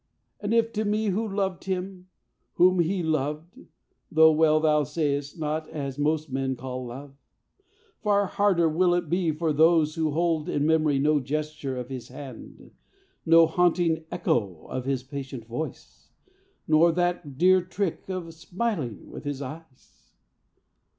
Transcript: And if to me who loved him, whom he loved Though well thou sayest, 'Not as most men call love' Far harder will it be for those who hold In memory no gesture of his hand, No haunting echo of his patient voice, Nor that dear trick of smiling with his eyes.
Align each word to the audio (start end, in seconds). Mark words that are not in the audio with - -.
And 0.39 0.51
if 0.51 0.73
to 0.73 0.83
me 0.83 1.09
who 1.09 1.29
loved 1.31 1.65
him, 1.65 2.07
whom 2.53 2.79
he 2.79 3.03
loved 3.03 3.67
Though 4.11 4.31
well 4.31 4.59
thou 4.59 4.81
sayest, 4.83 5.37
'Not 5.37 5.69
as 5.69 5.99
most 5.99 6.31
men 6.31 6.55
call 6.55 6.87
love' 6.87 7.13
Far 8.01 8.25
harder 8.25 8.67
will 8.67 8.95
it 8.95 9.09
be 9.09 9.31
for 9.31 9.53
those 9.53 9.93
who 9.93 10.09
hold 10.09 10.49
In 10.49 10.65
memory 10.65 10.97
no 10.97 11.19
gesture 11.19 11.77
of 11.77 11.89
his 11.89 12.07
hand, 12.07 12.71
No 13.27 13.45
haunting 13.45 14.05
echo 14.11 14.65
of 14.71 14.85
his 14.85 15.03
patient 15.03 15.45
voice, 15.45 16.09
Nor 16.67 16.91
that 16.93 17.37
dear 17.37 17.61
trick 17.61 18.09
of 18.09 18.33
smiling 18.33 19.07
with 19.07 19.23
his 19.23 19.39
eyes. 19.39 20.15